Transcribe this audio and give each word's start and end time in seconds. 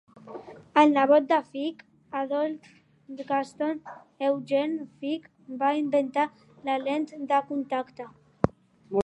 El 0.83 0.93
nebot 0.93 1.25
de 1.31 1.37
Fick, 1.49 1.83
Adolf 2.21 2.71
Gaston 3.33 3.77
Eugen 4.31 4.75
Fick, 5.03 5.29
va 5.61 5.71
inventar 5.83 6.27
la 6.71 6.81
lent 6.89 7.09
de 7.35 7.45
contacte. 7.53 8.11